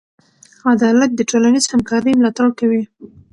عدالت 0.73 1.11
د 1.15 1.21
ټولنیز 1.29 1.65
همکارۍ 1.73 2.11
ملاتړ 2.17 2.47
کوي. 2.59 2.83